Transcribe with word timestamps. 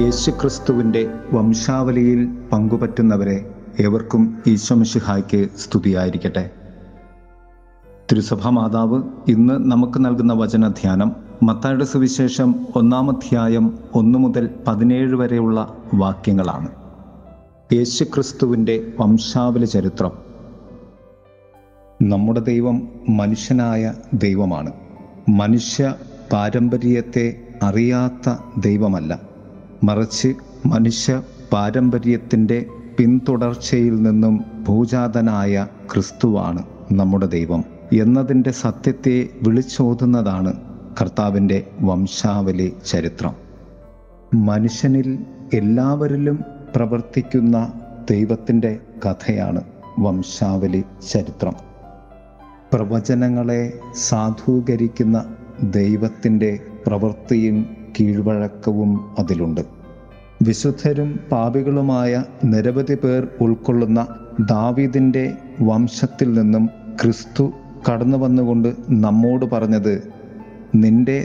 യേശുക്രിസ്തുവിന്റെ 0.00 1.12
വംശാവലിയിൽ 1.32 2.38
പങ്കുപറ്റുന്നവരെ 2.52 3.54
ഏവർക്കും 3.80 4.42
ഈശ്വമിഷിഹായ്ക്ക് 4.46 5.48
സ്തുതിയായിരിക്കട്ടെ. 5.58 6.50
തിരുസഭാ 8.12 8.50
മാതാവ് 8.50 9.02
ഇന്ന് 9.28 9.70
നമുക്ക് 9.70 10.04
നൽകുന്ന 10.04 10.32
വചനധ്യാനം 10.32 11.16
മത്തായുടെ 11.42 11.84
സുവിശേഷം 11.84 12.66
ഒന്നാമധ്യായം 12.76 13.78
ഒന്നു 13.94 14.18
മുതൽ 14.18 14.50
പതിനേഴ് 14.66 15.14
വരെയുള്ള 15.14 15.76
വാക്യങ്ങളാണ്. 15.94 16.68
യേശുക്രിസ്തുവിന്റെ 17.72 18.92
വംശാവലി 19.00 19.64
ചരിത്രം 19.64 20.12
നമ്മുടെ 22.02 22.40
ദൈവം 22.40 22.88
മനുഷ്യനായ 23.08 23.94
ദൈവമാണ്. 24.14 24.72
മനുഷ്യ 25.28 25.94
പാരമ്പര്യത്തെ 26.32 27.40
അറിയാത്ത 27.62 28.36
ദൈവമല്ല. 28.60 29.27
മറിച്ച് 29.84 30.34
മനുഷ്യ 30.66 31.22
പാരമ്പര്യത്തിന്റെ 31.52 32.66
പിന്തുടർച്ചയിൽ 32.98 34.02
നിന്നും 34.02 34.44
ഭൂജാതനായ 34.68 35.66
ക്രിസ്തുവാണ് 35.92 36.62
നമ്മുടെ 36.92 37.26
ദൈവം 37.26 37.64
എന്നതിന്റെ 37.92 38.50
സത്യത്തെ 38.50 39.28
വിളിച്ചോതുന്നതാണ് 39.42 40.54
കർത്താവിന്റെ 41.00 41.66
വംശാവലി 41.80 42.72
ചരിത്രം. 42.86 43.34
മനുഷ്യനിൽ 44.34 45.18
എല്ലാവരിലും 45.54 46.44
പ്രവർത്തിക്കുന്ന 46.76 47.72
ദൈവത്തിന്റെ 48.10 48.80
കഥയാണ് 49.06 49.60
വംശാവലി 49.98 50.84
ചരിത്രം. 51.10 51.52
പ്രവചനങ്ങളെ 52.72 53.72
സാധൂകരിക്കുന്ന 53.94 55.34
ദൈവത്തിന്റെ 55.62 56.58
പ്രവൃത്തിയും 56.86 57.76
കീഴ്വഴക്കവും 58.00 59.10
അതിലുണ്ട്. 59.18 59.77
വിശുദ്ധരും 60.40 61.18
പാപികളുമായ 61.30 62.12
നിരവധി 62.44 62.94
പേർ 62.94 63.28
ഉൾക്കൊള്ളുന്ന 63.40 64.00
ദാവീദിന്റെ 64.40 65.24
വംശത്തിൽ 65.60 66.32
നിന്നും 66.32 66.64
ക്രിസ്തു 67.00 67.44
കടന്നു 67.88 68.16
വന്നുകൊണ്ട് 68.16 68.68
നമ്മോട് 68.88 69.46
പറഞ്ഞത് 69.52 69.94
നിന്റെ 70.74 71.18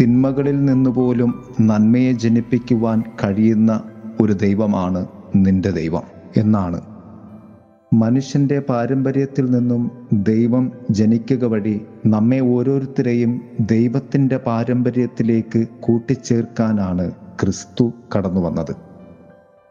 തിന്മകളിൽ 0.00 0.64
നിന്നുപോലും 0.64 1.30
നന്മയെ 1.60 2.12
ജനിപ്പിക്കുവാൻ 2.12 3.02
കഴിയുന്ന 3.24 3.72
ഒരു 4.20 4.32
ദൈവമാണ് 4.34 5.00
നിന്റെ 5.36 5.70
ദൈവം 5.70 6.02
എന്നാണ്. 6.36 6.80
മനുഷ്യന്റെ 7.92 8.58
പാരമ്പര്യത്തിൽ 8.60 9.50
നിന്നും 9.50 9.82
ദൈവം 10.12 10.64
ജനിക്കുക 10.90 11.44
വഴി 11.44 11.74
നമ്മെ 12.06 12.40
ഓരോരുത്തരെയും 12.50 13.32
ദൈവത്തിന്റെ 13.60 14.36
പാരമ്പര്യത്തിലേക്ക് 14.36 15.68
കൂട്ടിച്ചേർക്കാനാണ് 15.80 17.06
ക്രിസ്തു 17.42 17.92
കടന്നു 18.16 18.40
വന്നത്. 18.40 18.76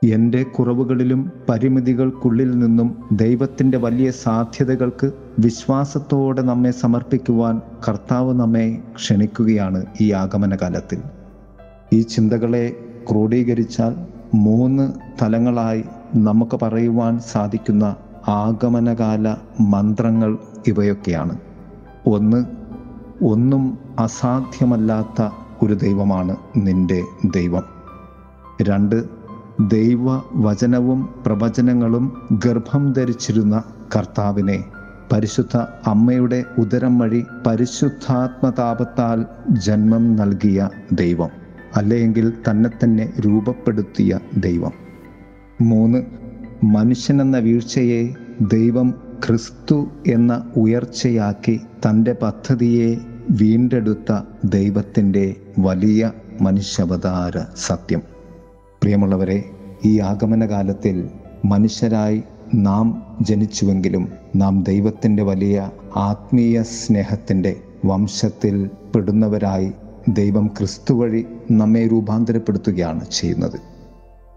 എന്റെ 0.03 0.43
കുറവുകളിലും 0.43 1.31
പരിമിതികൾക്കുള്ളിൽ 1.49 2.59
നിന്നും 2.59 3.03
ദൈവത്തിന്റെ 3.11 3.77
വലിയ 3.77 4.11
സാധ്യതകൾക്ക് 4.11 5.11
വിശ്വാസത്തോടെ 5.39 6.41
നമ്മെ 6.41 6.71
സമർപ്പിക്കുവാൻ 6.71 7.61
കർത്താവ് 7.87 8.33
നമ്മെ 8.33 8.77
ക്ഷണിക്കുകയാണ് 8.95 9.85
ഈ 10.01 10.11
ആഗമന 10.11 10.55
കാലത്തിൽ 10.55 10.99
ഈ 11.93 12.01
ചിന്തകളെ 12.01 12.75
ക്രോഡീകരിച്ചാൽ 13.11 13.95
മൂന്ന് 14.35 14.93
തലങ്ങളായി 15.21 15.83
നമുക്ക് 16.15 16.59
പറയുവാൻ 16.61 17.19
സാധിക്കുന്ന 17.19 17.95
ആഗമനകാല 18.27 19.35
മന്ത്രങ്ങൾ 19.59 20.37
ഇവയൊക്കെയാണ്. 20.67 21.37
ഒന്ന് 22.07 22.45
ഒന്നും 23.23 23.77
അസാധ്യമല്ലാത്ത 23.99 25.29
ഒരു 25.63 25.73
ദൈവമാണ് 25.73 26.35
നിന്റെ 26.57 27.03
ദൈവം. 27.25 27.63
രണ്ട് 28.61 29.03
ദൈവ 29.67 30.21
വചനവും 30.35 31.09
പ്രവചനങ്ങളും 31.25 32.13
ഗർഭം 32.45 32.93
ധരിച്ചിരുന്ന 32.93 33.63
കർത്താവിനെ 33.95 34.63
പരിശുദ്ധ 35.11 35.57
അമ്മയുടെ 35.87 36.43
ഉദരം 36.57 36.99
വഴി 36.99 37.25
പരിശുദ്ധാത്മതാപത്താൽ 37.47 39.25
ജന്മം 39.49 40.15
നൽകിയ 40.15 40.69
ദൈവം 40.91 41.29
അല്ലെങ്കിൽ 41.75 42.33
തന്നെ 42.49 42.69
തന്നെ 42.83 43.13
രൂപപ്പെടുത്തിയ 43.19 44.19
ദൈവം. 44.37 44.71
മൂന്ന് 45.61 46.03
മനുഷ്യനെന്ന 46.65 47.37
വീഴ്ചയെ 47.37 48.13
ദൈവം 48.41 48.93
ക്രിസ്തു 49.27 49.87
എന്ന 50.07 50.51
ഉയർച്ചയാക്കി 50.55 51.61
തന്റെ 51.85 52.15
പദ്ധതിയെ 52.21 52.95
വീണ്ടെടുത്ത 53.29 54.19
ദൈവത്തിന്റെ 54.43 55.35
വലിയ 55.59 56.11
മനുഷ്യാവതാര 56.41 57.39
സത്യം. 57.57 57.99
പ്രിയമുള്ളവരെ 58.81 59.43
ഈ 59.85 59.99
ആഗമനകാലത്തിൽ 59.99 61.09
മനുഷ്യരായി 61.45 62.23
നാം 62.55 63.17
ജനിച്ചുവെങ്കിലും 63.21 64.11
നാം 64.35 64.63
ദൈവത്തിന്റെ 64.63 65.23
വലിയ 65.23 65.71
ആത്മീയ 65.95 66.63
സ്നേഹത്തിന്റെ 66.63 67.55
വംശത്തിൽ 67.85 68.69
പെടുന്നവരായി 68.95 69.71
ദൈവം 70.09 70.47
ക്രിസ്തു 70.47 70.93
വഴി 70.93 71.25
നമ്മെ 71.51 71.87
രൂപാന്തരപ്പെടുത്തുകയാണ് 71.87 73.05
ചെയ്യുന്നത്. 73.11 73.59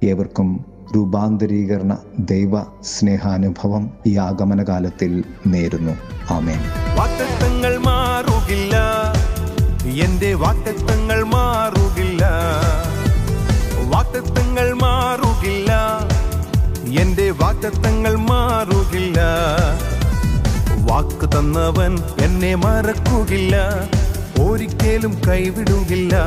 ഏവർക്കും 0.04 0.64
രൂപാന്തരീകരണ 0.97 1.98
ദൈവ 2.19 2.62
സ്നേഹാനുഭവം 2.82 3.91
ഈ 4.06 4.16
ആഗമനകാലത്തിൽ 4.16 5.24
നേരുന്നു. 5.47 5.92
ആമേൻ. 6.30 6.59
വാക്തത്വങ്ങൾ 17.62 18.16
മാറുകില്ല. 18.16 19.20
വാക്ക് 20.78 21.28
തന്നവൻ 21.28 21.98
എന്നെ 22.22 22.54
മറക്കുകില്ല. 22.54 23.56
ഒരിക്കലും 24.42 25.20
കൈവിടുകില്ല. 25.28 26.24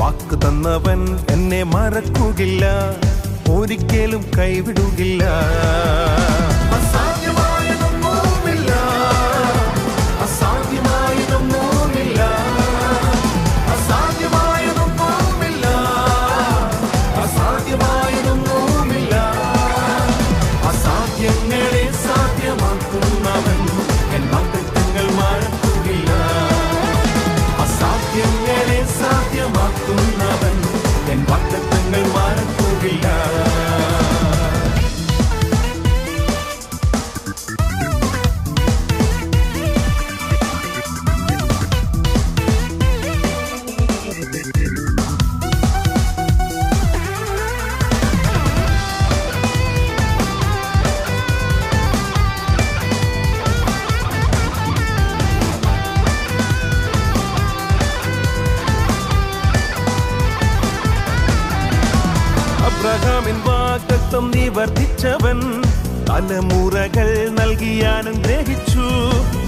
വാക്ക് 0.00 0.46
തന്നവൻ 0.46 1.18
എന്നെ 1.30 1.62
മറക്കുകില്ല. 1.62 2.66
ഒരിക്കലും 3.50 4.24
കൈവിടുകില്ല. 4.38 5.24
വാഗ്ദത്വം 64.16 64.30
നിവർത്തിച്ചവൻ. 64.34 65.62
തലമുറകൾ 66.08 67.28
നൽകിയാനും 67.28 68.12
ഗ്രഹിച്ചു. 68.12 68.84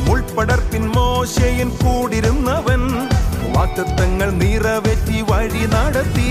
മുൾപ്പടർപ്പിൻ 0.09 0.89
മോശയൻ 0.89 1.69
കൂടിരുന്നവൻ. 1.69 3.09
വാക്തത്വങ്ങൾ 3.57 4.31
നിറവേറ്റി 4.31 5.25
വഴി 5.33 5.67
നടത്തി. 5.67 6.29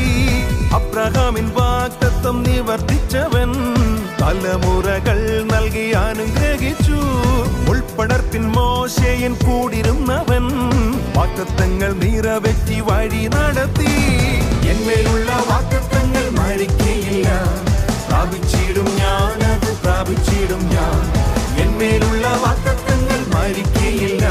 അബ്രഹാമിൻ 0.73 1.51
വാക്തത്വം 1.55 2.43
നിവർത്തിച്ചവൻ. 2.43 3.53
തലമുറകൾ 4.21 5.47
നൽകി 5.53 5.91
അനുഗ്രഹിച്ചു 5.91 6.99
ഉൾപ്പടർപ്പിൻ 7.71 8.43
മോശയൻ 8.47 9.33
കൂടിരുന്നവൻ. 9.33 10.45
വാക്തത്വങ്ങൾ 11.17 11.93
നിറവേറ്റി 11.93 12.79
വഴി 12.79 13.27
നടത്തി. 13.27 13.93
എന്മേലുള്ള 14.69 15.31
വാക്തത്വങ്ങൾ 15.49 16.29
മരിക്കയില്ല 16.29 17.66
പ്രാപിച്ചിടും 18.07 18.85
ഞാനത് 18.95 19.81
പ്രാപിച്ചിടും 19.83 20.59
ഞാൻ. 20.59 21.01
എന്മേലുള്ള 21.61 22.27
വാക്തത്വങ്ങൾ 22.27 23.19
മരിക്കയില്ല. 23.35 24.25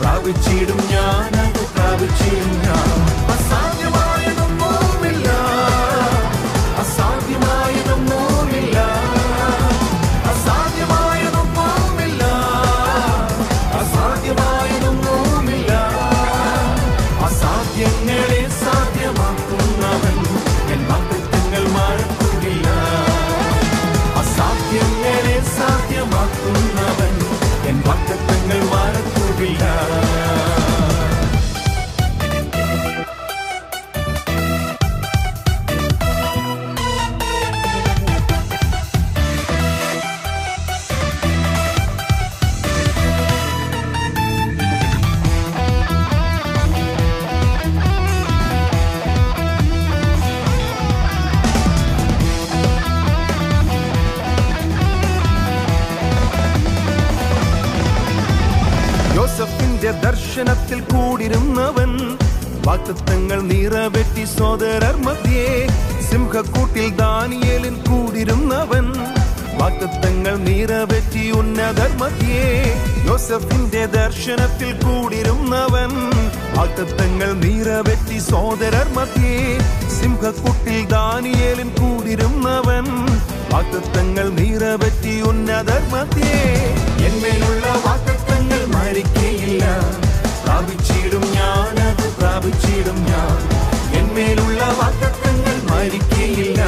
പ്രാപിച്ചിടും 0.00 0.80
ഞാനത് 0.90 1.62
പ്രാപിച്ചിടും 1.74 2.52
ഞാൻ. 2.64 3.13
വാക്തത്വങ്ങൾ 62.74 63.40
നിറവെട്ടി 63.40 64.24
സോദരർ 64.38 64.96
മധ്യേ 64.96 65.66
സിംഹക്കൂട്ടിൽ 66.10 66.96
ദാനിയലിൻ 66.96 67.76
കൂടിരുന്നവൻ. 67.88 68.86
വാക്തത്വങ്ങൾ 69.60 70.34
നിറവെറ്റി 70.36 71.30
ഉന്നതർ 71.30 71.90
മധ്യേ 71.96 72.42
യോസഫിന്റെ 73.06 73.86
ദർശനത്തിൽ 73.86 74.72
കൂടിരുന്നവൻ. 74.86 75.92
വാക്തത്വങ്ങൾ 76.56 77.30
നിറവെറ്റി 77.44 78.18
സോദരർ 78.18 78.88
മധ്യേ 78.96 79.36
സിംഹക്കുട്ടിൽ 80.00 80.86
ദാനിയേലിൻ 80.86 81.70
കൂടിരുന്നവൻ. 81.80 82.86
വാക്തത്വങ്ങൾ 83.52 84.28
നിറവെറ്റി 84.40 85.20
ഉന്നതർ 85.20 85.82
മധ്യേ 85.94 86.34
എന്മേലുള്ള 87.06 87.66
വാക്തത്വങ്ങൾ 87.86 88.66
മരിക്കയില്ല. 88.66 89.64
സ്ഥാപിച്ചു 90.42 90.93
പ്രാപിച്ചിടും 92.44 92.96
ഞാൻ. 93.08 93.36
എന്മേലുള്ള 93.98 94.60
വാക്തത്വങ്ങൾ 94.80 95.56
മരിക്കയില്ല. 95.70 96.60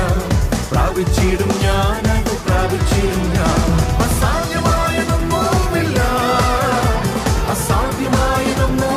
പ്രാപിച്ചിടും 0.70 1.50
ഞാൻ 1.64 2.06
അത് 2.14 2.32
പ്രാപിച്ചിടും 2.46 3.25
ഞാൻ. 3.34 3.58
അസാധ്യമായതൊന്നുമില്ല 4.06 5.99
അസാധ്യമായതൊന്നും 7.55 8.95